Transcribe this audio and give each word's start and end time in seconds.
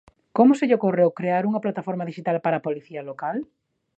Como 0.37 0.51
se 0.57 0.67
lle 0.67 0.77
ocorreu 0.79 1.09
crear 1.19 1.43
unha 1.49 1.63
plataforma 1.65 2.07
dixital 2.09 2.37
para 2.43 2.55
a 2.57 2.65
Policía 2.67 3.01
Local? 3.09 3.37